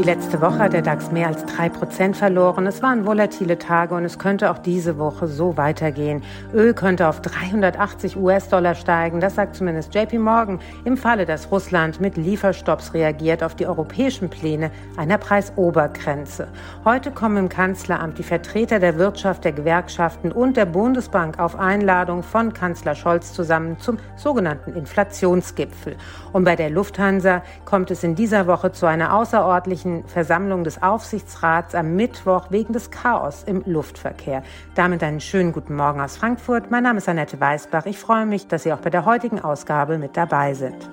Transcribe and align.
Die 0.00 0.06
letzte 0.06 0.40
Woche 0.40 0.60
hat 0.60 0.72
der 0.72 0.80
DAX 0.80 1.12
mehr 1.12 1.26
als 1.26 1.44
drei 1.44 1.68
Prozent 1.68 2.16
verloren. 2.16 2.66
Es 2.66 2.82
waren 2.82 3.04
volatile 3.04 3.58
Tage 3.58 3.94
und 3.94 4.06
es 4.06 4.18
könnte 4.18 4.50
auch 4.50 4.56
diese 4.56 4.96
Woche 4.96 5.28
so 5.28 5.58
weitergehen. 5.58 6.22
Öl 6.54 6.72
könnte 6.72 7.06
auf 7.06 7.20
380 7.20 8.16
US-Dollar 8.16 8.74
steigen. 8.74 9.20
Das 9.20 9.34
sagt 9.34 9.56
zumindest 9.56 9.94
JP 9.94 10.20
Morgan 10.20 10.58
im 10.86 10.96
Falle, 10.96 11.26
dass 11.26 11.50
Russland 11.50 12.00
mit 12.00 12.16
Lieferstopps 12.16 12.94
reagiert 12.94 13.42
auf 13.42 13.54
die 13.54 13.66
europäischen 13.66 14.30
Pläne 14.30 14.70
einer 14.96 15.18
Preisobergrenze. 15.18 16.48
Heute 16.86 17.10
kommen 17.10 17.36
im 17.36 17.48
Kanzleramt 17.50 18.16
die 18.16 18.22
Vertreter 18.22 18.78
der 18.78 18.96
Wirtschaft, 18.96 19.44
der 19.44 19.52
Gewerkschaften 19.52 20.32
und 20.32 20.56
der 20.56 20.64
Bundesbank 20.64 21.38
auf 21.38 21.58
Einladung 21.58 22.22
von 22.22 22.54
Kanzler 22.54 22.94
Scholz 22.94 23.34
zusammen 23.34 23.78
zum 23.78 23.98
sogenannten 24.16 24.72
Inflationsgipfel. 24.72 25.96
Und 26.32 26.44
bei 26.44 26.56
der 26.56 26.70
Lufthansa 26.70 27.42
kommt 27.66 27.90
es 27.90 28.02
in 28.02 28.14
dieser 28.14 28.46
Woche 28.46 28.72
zu 28.72 28.86
einer 28.86 29.14
außerordentlichen 29.14 29.89
nächsten 29.90 30.08
Versammlung 30.08 30.64
des 30.64 30.82
Aufsichtsrats 30.82 31.74
am 31.74 31.94
Mittwoch 31.96 32.50
wegen 32.50 32.72
des 32.72 32.90
Chaos 32.90 33.44
im 33.44 33.62
Luftverkehr. 33.66 34.42
Damit 34.74 35.02
einen 35.02 35.20
schönen 35.20 35.52
guten 35.52 35.74
Morgen 35.74 36.00
aus 36.00 36.16
Frankfurt. 36.16 36.70
Mein 36.70 36.82
Name 36.82 36.98
ist 36.98 37.08
Annette 37.08 37.40
Weißbach. 37.40 37.86
Ich 37.86 37.98
freue 37.98 38.26
mich, 38.26 38.46
dass 38.46 38.62
Sie 38.62 38.72
auch 38.72 38.80
bei 38.80 38.90
der 38.90 39.04
heutigen 39.04 39.40
Ausgabe 39.40 39.98
mit 39.98 40.16
dabei 40.16 40.54
sind. 40.54 40.88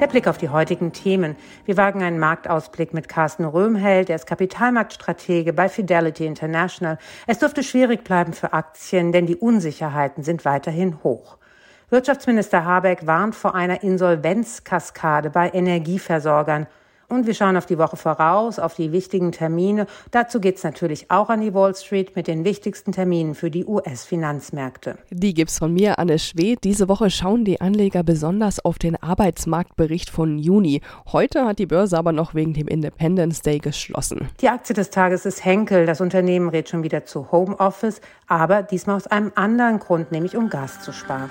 Der 0.00 0.06
Blick 0.06 0.26
auf 0.26 0.38
die 0.38 0.48
heutigen 0.48 0.94
Themen. 0.94 1.36
Wir 1.66 1.76
wagen 1.76 2.02
einen 2.02 2.18
Marktausblick 2.18 2.94
mit 2.94 3.06
Carsten 3.06 3.44
Röhmheld. 3.44 4.08
Er 4.08 4.16
ist 4.16 4.26
Kapitalmarktstratege 4.26 5.52
bei 5.52 5.68
Fidelity 5.68 6.24
International. 6.24 6.96
Es 7.26 7.38
dürfte 7.38 7.62
schwierig 7.62 8.02
bleiben 8.02 8.32
für 8.32 8.54
Aktien, 8.54 9.12
denn 9.12 9.26
die 9.26 9.36
Unsicherheiten 9.36 10.24
sind 10.24 10.46
weiterhin 10.46 11.04
hoch. 11.04 11.36
Wirtschaftsminister 11.90 12.64
Habeck 12.64 13.04
warnt 13.08 13.34
vor 13.34 13.56
einer 13.56 13.82
Insolvenzkaskade 13.82 15.28
bei 15.28 15.50
Energieversorgern. 15.50 16.68
Und 17.08 17.26
wir 17.26 17.34
schauen 17.34 17.56
auf 17.56 17.66
die 17.66 17.78
Woche 17.78 17.96
voraus, 17.96 18.60
auf 18.60 18.74
die 18.74 18.92
wichtigen 18.92 19.32
Termine. 19.32 19.88
Dazu 20.12 20.38
geht's 20.38 20.62
natürlich 20.62 21.10
auch 21.10 21.28
an 21.28 21.40
die 21.40 21.52
Wall 21.52 21.74
Street 21.74 22.14
mit 22.14 22.28
den 22.28 22.44
wichtigsten 22.44 22.92
Terminen 22.92 23.34
für 23.34 23.50
die 23.50 23.64
US-Finanzmärkte. 23.64 24.98
Die 25.10 25.34
gibt's 25.34 25.58
von 25.58 25.74
mir, 25.74 25.98
Anne 25.98 26.20
Schwedt. 26.20 26.62
Diese 26.62 26.88
Woche 26.88 27.10
schauen 27.10 27.44
die 27.44 27.60
Anleger 27.60 28.04
besonders 28.04 28.64
auf 28.64 28.78
den 28.78 28.94
Arbeitsmarktbericht 28.94 30.10
von 30.10 30.38
Juni. 30.38 30.82
Heute 31.10 31.44
hat 31.44 31.58
die 31.58 31.66
Börse 31.66 31.98
aber 31.98 32.12
noch 32.12 32.36
wegen 32.36 32.54
dem 32.54 32.68
Independence 32.68 33.42
Day 33.42 33.58
geschlossen. 33.58 34.28
Die 34.40 34.48
Aktie 34.48 34.76
des 34.76 34.90
Tages 34.90 35.26
ist 35.26 35.44
Henkel. 35.44 35.86
Das 35.86 36.00
Unternehmen 36.00 36.50
rät 36.50 36.68
schon 36.68 36.84
wieder 36.84 37.04
zu 37.04 37.32
Homeoffice, 37.32 38.00
aber 38.28 38.62
diesmal 38.62 38.94
aus 38.94 39.08
einem 39.08 39.32
anderen 39.34 39.80
Grund, 39.80 40.12
nämlich 40.12 40.36
um 40.36 40.48
Gas 40.48 40.80
zu 40.82 40.92
sparen. 40.92 41.30